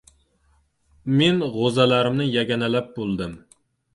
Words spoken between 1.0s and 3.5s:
Men g‘o‘zalarimni yaganalar bo‘ldim.